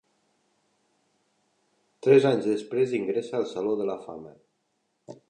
[2.07, 4.35] Tres anys després, ingressa al Saló de la Fama.